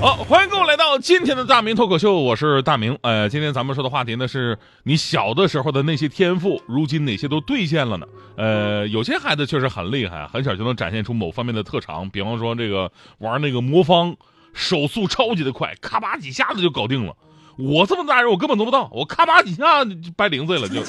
[0.00, 2.96] 好，欢迎各位来到今天的大明脱口秀，我是大明。
[3.02, 8.06] 呃，今天咱们说的话题呢，是你小的时候的那些天赋，如今哪些都兑现了呢？
[8.36, 14.14] 呃，有些孩子确实很厉害，很小就能展现出某方面的特长，比方说这个玩那个魔方，
[14.54, 17.16] 手速超级的快，咔吧几下子就搞定了。
[17.56, 20.80] 我这么大人，我根本做不到，我咔吧几下就掰零碎了就。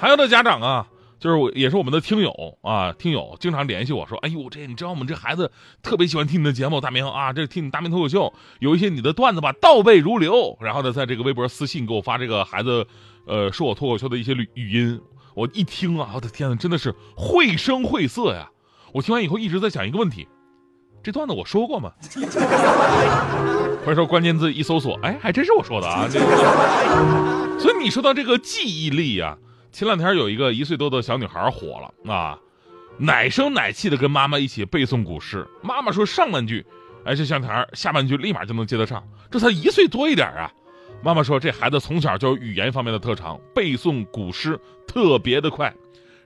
[0.00, 0.86] 还有的家长啊。
[1.18, 5.50] 就是我也是我们的听友啊，听友经常联系我说：“哎呦，这你知道我们这孩子
[5.82, 12.86] 特别喜欢听你的节目，大明啊，这听你大明脱口秀，有一些你的段子吧，倒背如流。”然后呢，在这个微博私信给我发这个孩子，
[13.26, 15.00] 呃，说我脱口秀的一些语语音，
[15.34, 18.48] 我一听啊，我的天呐，真的是绘声绘色呀！
[18.92, 20.28] 我听完以后一直在想一个问题：
[21.02, 21.90] 这段子我说过吗？
[23.84, 26.08] 或者说关键字一搜索，哎，还真是我说的啊！
[27.58, 29.36] 所以你说到这个记忆力呀。
[29.70, 32.38] 前两天有一个一岁多的小女孩火了啊，
[32.98, 35.46] 奶声奶气的跟妈妈一起背诵古诗。
[35.62, 36.64] 妈妈说上半句，
[37.04, 39.06] 哎，这小女孩下半句立马就能接得上。
[39.30, 40.50] 这才一岁多一点啊。
[41.02, 45.72] 妈妈说这孩子从小就有语言方面的特长，背诵古诗特别的快。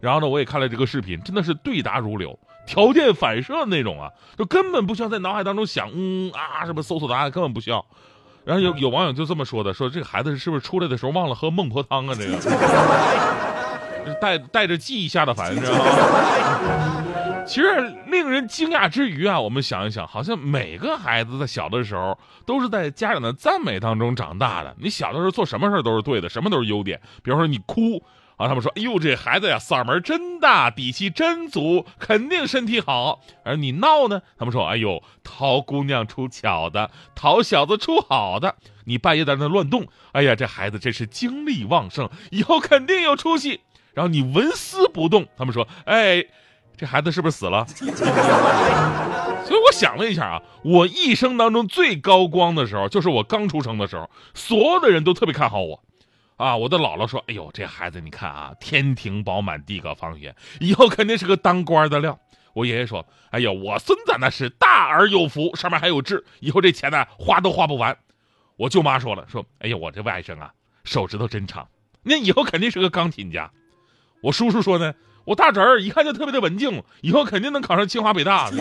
[0.00, 7.84] 然后呢，我也看了这个视频，真的是对答如流，条件反射那种啊，就根本不需要在脑海当中想嗯啊什么搜索答案，根本不需要。
[8.44, 12.14] 然后有有网友就这么说的，说这个孩子是不是出来的时候忘了喝孟婆汤啊？
[12.18, 17.04] 这个带带着记忆下的凡，知道吗？
[17.46, 17.68] 其实
[18.06, 24.74] 令人惊讶之余啊，我们想一想，好像每个孩子在小的时候都是在家长的赞美当中长大的。
[24.78, 27.00] 你小的时候做什么事都是对的，什么都是优点。
[27.22, 28.02] 比方说你哭。
[28.40, 33.20] 啊，他们说，哎呦，这孩子呀，嗓门真大，底气真足，肯定身体好。
[33.44, 38.56] 而你闹呢，他们说，哎呦，淘姑娘出巧的，淘小子出好的。
[38.86, 43.60] 你半夜在那乱动，哎呀，这孩子真是精力旺盛，以后肯定有出息。
[43.92, 46.24] 然后你纹丝不动，他们说，哎，
[46.78, 47.66] 这孩子是不是死了？
[49.44, 55.82] 所以我想了一下啊，我一生当中最高光的时候，就是我刚出生的时候，所有的人都特别看好我。
[56.40, 62.18] 啊，我的姥姥说：“哎呦，这孩子你看啊，天庭饱满，地阁方圆，以后肯定是个当官的料。”
[62.54, 67.94] 我爷爷说：“哎呦，我孙子那是大而有福，上面还有痣，以后这钱呢花都花不完。”
[68.56, 70.50] 我舅妈说了：“说哎呦，我这外甥啊，
[70.82, 71.68] 手指头真长，
[72.02, 73.50] 那以后肯定是个钢琴家。”
[74.24, 74.94] 我叔叔说呢
[75.26, 78.50] ：“我大侄儿一看就特别的文静，以后肯定能考上清华北大。”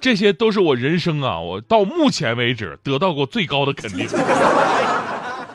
[0.00, 4.06] 这些都是我人生啊，我到目前为止得到过最高的肯定。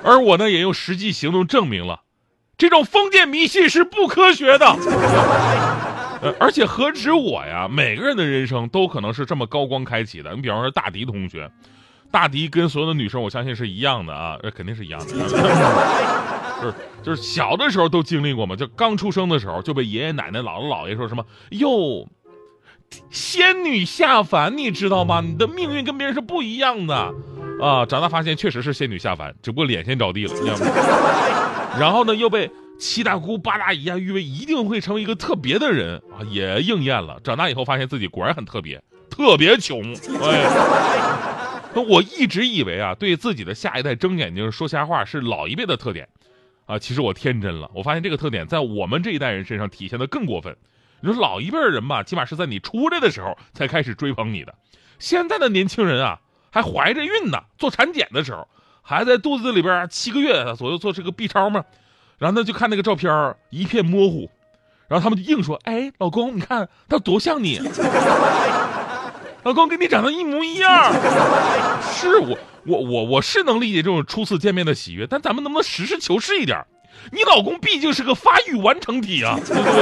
[0.03, 2.01] 而我呢，也用实际行动证明了，
[2.57, 4.65] 这种封建迷信是不科学的。
[6.23, 10.33] 呃，而且何止我呀，每个人的人生都可能是这么高光开启的。
[10.35, 11.51] 你比方说大迪同学，
[12.11, 15.13] 大迪跟所有的女生，我相信是一样的啊，这肯定是一样的。
[16.61, 22.07] 就是就是小的时候都经历过嘛，就刚出生的时候就被爷爷奶奶、姥姥姥爷说什么哟，
[23.09, 25.21] 仙女下凡，你知道吗？
[25.21, 27.13] 你的命运跟别人是不一样的。
[27.61, 27.85] 啊！
[27.85, 30.65] 长大发现确实是仙女下凡，只不过脸先着地了，你知道吗？
[31.79, 32.49] 然后呢，又被
[32.79, 37.19] 七大姑八大姨啊誉为一定会成为一个特别的人啊，也应验了。
[37.23, 39.93] 长大以后发现自己果然很特别，特别穷。
[40.21, 40.49] 哎，
[41.73, 46.09] 那我一直以为啊，对自己的下一代睁眼睛说瞎话是老一辈的特点
[46.65, 47.69] 啊，其实我天真了。
[47.73, 50.55] 我发现这个特点在我们这一代人身上体现的更过分。
[51.03, 54.55] 你说老一辈人吧，起码是在你出来的时候才开始追捧你的，
[54.99, 56.19] 现在的年轻人啊。
[56.49, 58.47] 还怀着孕呢，做产检的时候，
[58.83, 61.65] 还在肚子里边七个月左右做这个 B 超嘛，
[62.19, 64.29] 然后呢就看那个照片一片模糊，
[64.87, 67.59] 然后他们就硬说：“哎，老公，你看他多像你，
[69.41, 70.93] 老公跟你长得一模一样。”
[71.81, 72.37] 是我
[72.67, 76.63] 我我我是能理解这种初次见面的喜悦，但咱们能不能实事求是一点？
[77.11, 79.39] 你老公毕竟是个发育完成体啊！
[79.43, 79.81] 对不对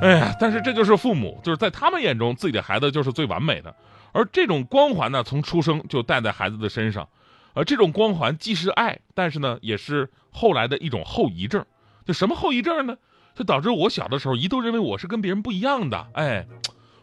[0.00, 3.74] 哎呀，但是这就是父母，就是在他们眼中，自己的孩子就是最完美的。
[4.12, 7.08] 而这种光环呢，从出生就带在孩子的身上，
[7.52, 11.64] 而这种光环既是爱，但是呢，也是后来的一种后遗症。
[12.04, 12.96] 就什么后遗症呢？
[13.34, 16.08] 就导致我小的时候一度认为我是跟别人不一样的。
[16.14, 16.46] 哎，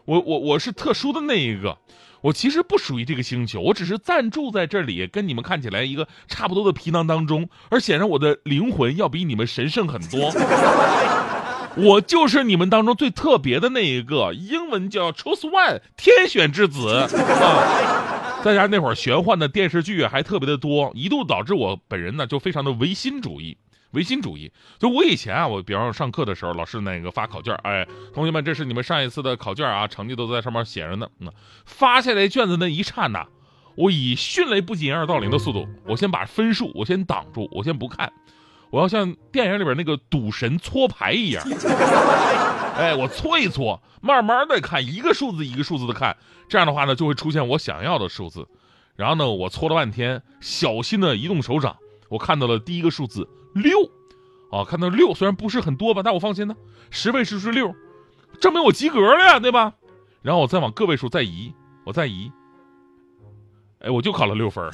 [0.04, 1.78] 我我我是特殊的那一个，
[2.20, 10.30] 我其实不属于这个星球，我只是暂住在这里，跟你们看起来一个差不多的皮囊当中，而显然我的灵魂要比你们神圣很多。
[11.78, 17.06] 我就是你们当中最特别的那一个，英文叫 choose one，天选之子啊！
[18.42, 23.56] 再加上那会儿玄幻的电视剧还特别的多，一度导致我本人呢就非常的唯心主义
[23.92, 24.50] 唯心主义。
[24.78, 31.08] 就我以前啊，我比方说上课的时候，老师那个发考卷，哎，同学们，这是你们上一次的考卷啊，成绩都在上面写着呢。
[31.20, 31.32] 嗯，
[31.64, 33.26] 发下来卷子那一刹那，
[33.76, 38.12] 我以迅雷不及掩耳盗铃的速度，我先把分数我先挡住，我先不看，
[38.70, 41.44] 我要像电影里边那个赌神搓牌一样，
[42.76, 46.16] 哎，我搓一搓，慢慢的看，一个数字一个数字的看，
[46.48, 48.46] 这样的话呢，就会出现我想要的数字。
[48.96, 51.76] 然后呢，我搓了半天，小心的移动手掌，
[52.08, 53.78] 我看到了第一个数字六，
[54.50, 56.56] 啊，看到六，虽然不是很多吧，但我放心呢，
[56.90, 57.74] 十位数是六，
[58.40, 59.74] 证明我及格了呀，对吧？
[60.20, 61.54] 然后我再往个位数再移，
[61.84, 62.30] 我再移，
[63.80, 64.64] 哎，我就考了六分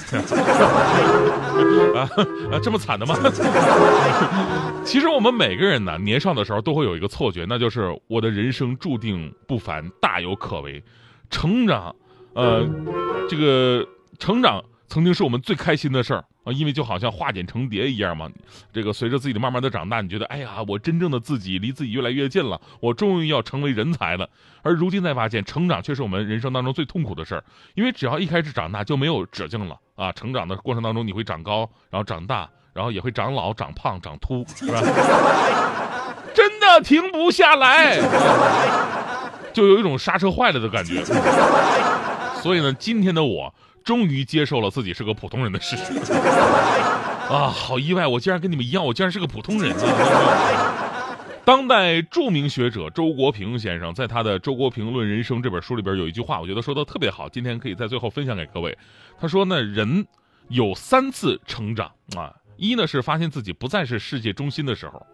[1.94, 2.08] 啊
[2.50, 3.14] 啊，这么惨的吗？
[4.84, 10.82] 其实我们每个人呢，年少的时候都会有一个错觉，那就是我的人生注定不凡，大有可为，
[11.30, 11.94] 成长，
[12.34, 12.66] 呃，
[13.28, 13.86] 这个。
[14.20, 18.30] 成长曾经是我们最开心的事儿啊，因为就好像化茧成蝶一样嘛。
[18.72, 24.28] 这个随着自己的慢慢的长大，你觉得，哎呀，我真正的自己离自己越来越近了，我终于要成为人才了。
[24.62, 27.44] 而如今才发现，成长却是我们人生当中最痛苦的事儿，
[27.74, 30.12] 因为只要一开始长大就没有止境了啊。
[30.12, 34.80] 成长的过程当中，你会长高，然后长大，然后也会长老、长胖、长秃，是吧？
[36.34, 37.96] 真的停不下来，
[39.52, 41.04] 就有一种刹车坏了的感觉。
[42.42, 43.54] 所以呢，今天的我。
[43.84, 45.92] 终于接受了自己是个普通人的事实
[47.30, 47.52] 啊！
[47.54, 51.16] 好意外，我竟然跟你们一样，我竟然是个普通人啊！
[51.44, 58.76] 当代著名学者周国平先生在他的《周国平论人生》这本书里边有一句话，我觉得说的特别好，今天可以在最后分享给各位。
[59.20, 60.06] 他说呢，人
[60.48, 65.06] 有三次成长啊，一呢是发现自己不再是世界中心的时候，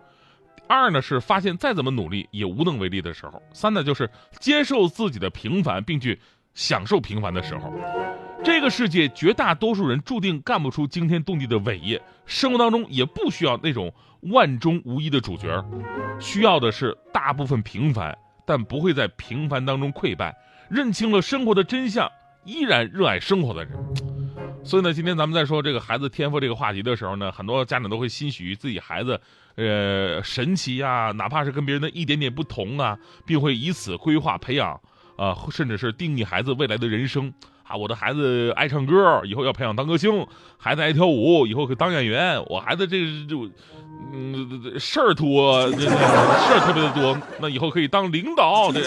[0.68, 4.08] 二呢是发现再怎么努力也无能为力的时候，三呢就是
[4.38, 6.20] 接受自己的平凡，并去
[6.54, 7.72] 享受平凡的时候。
[8.42, 13.92] 这个世界绝大多数人注定干不出惊天动地的伟业，生活当中也不需要那种
[14.22, 15.62] 万中无一的主角，
[16.18, 18.16] 需要的是大部分平凡，
[18.46, 20.34] 但不会在平凡当中溃败，
[20.70, 22.10] 认清了生活的真相，
[22.44, 23.72] 依然热爱生活的人。
[24.64, 29.20] 所以呢，今天咱们在说这个孩子天赋这个话题的时候呢，很多家长都会欣喜于自己孩子，
[29.56, 34.80] 呃，神奇呀，哪怕是跟别人的一点点不同啊，并会以此规划培养，
[35.16, 37.32] 啊，甚至是定义孩子未来的人生。
[37.70, 40.26] 啊，我的孩子爱唱歌，以后要培养当歌星；
[40.58, 42.42] 孩子爱跳舞，以后可以当演员。
[42.46, 43.48] 我孩子这就，
[44.12, 48.72] 嗯，事儿多，事儿特别的多，那以后可以当领导。
[48.72, 48.80] 这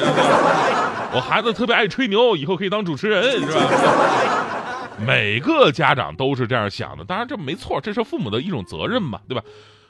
[1.16, 4.98] 我孩子特别爱吹牛，以后可以当主持人，是吧？
[5.08, 9.42] 每个家长都是这样想的，当然这没错，这是父母的一种责任嘛，对吧？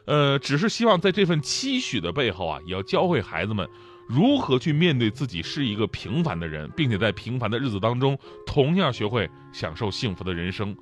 [0.06, 3.68] 呃，只是希望在这份期许的背后啊，也要教会孩子们。
[4.08, 10.76] 如何去面对自己是一个平凡的人，并且在平凡的日子当中，同样学会享受幸福的人生？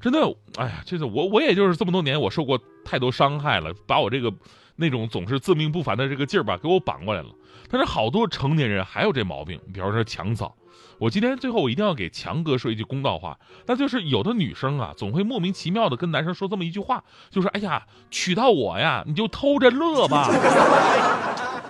[0.00, 0.18] 真的，
[0.56, 4.32] 哎呀，这是我，我也就是这么多年，我受过太多伤害了，把我这个
[4.76, 7.28] 那种总是自命不凡的这个劲儿吧，给我绑过来了。
[7.70, 10.56] 但是好多成年人还有这毛病，比方说强嫂。
[10.98, 20.28] 我今天最后我一定要给强哥说一句公道话，那就是有的女生啊，总会莫名其妙的跟男生说这么一句话，就是哎呀，娶到我呀，你就偷着乐吧。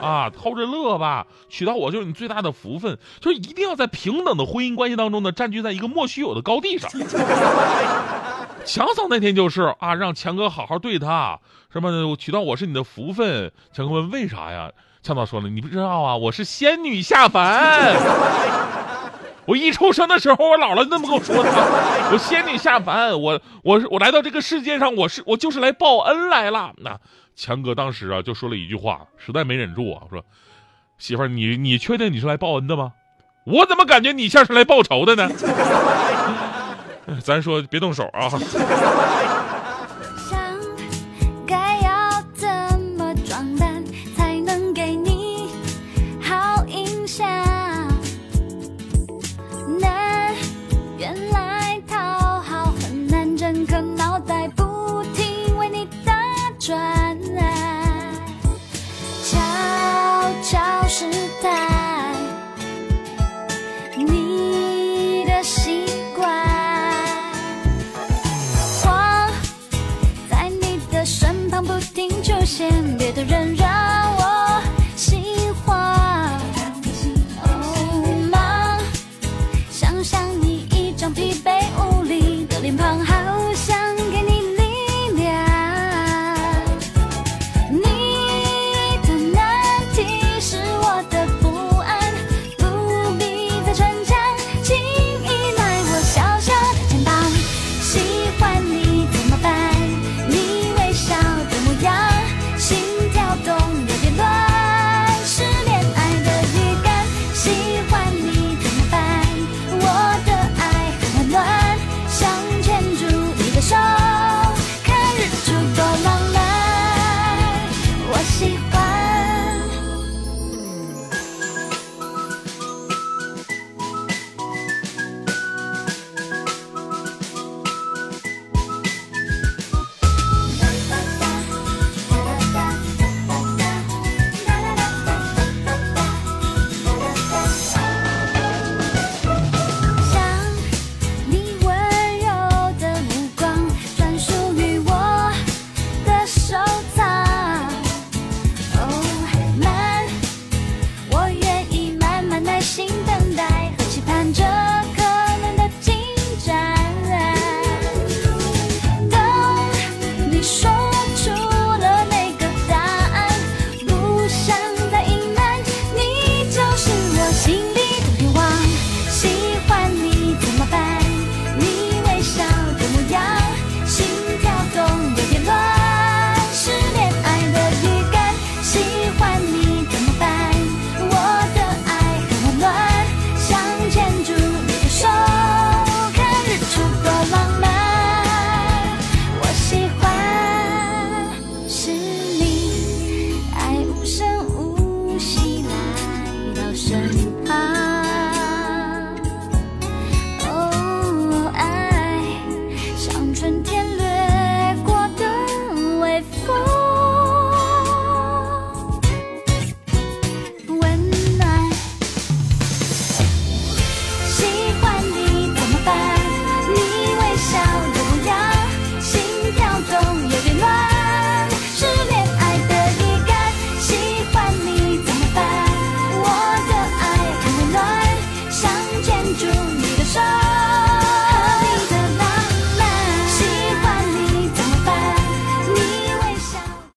[0.02, 6.90] 啊，偷着乐吧，娶到我就是你最大的福分，就是一定要在平等的婚姻关系当中呢，占据在一个莫须有的高地上。
[8.64, 11.38] 强嫂那天就是啊，让强哥好好对她，
[11.72, 13.50] 什么娶到我是你的福分。
[13.72, 14.70] 强哥问为啥呀？
[15.02, 17.96] 强嫂说了，你不知道啊，我是仙女下凡。
[19.44, 21.50] 我一出生的时候，我姥姥那么跟我说的，
[22.12, 26.72] 我仙女下凡，我我我来到这个世界上，我是我就是来报恩来了。
[26.78, 26.98] 那。
[27.34, 30.24] 强哥当时啊就说了一句话，实在没忍住啊，说
[30.98, 32.92] ：“媳妇儿，你你确定你是来报恩的吗？
[33.44, 35.28] 我怎么感觉你像是来报仇的呢？”
[37.20, 38.30] 咱说别动手啊。
[56.64, 57.01] 转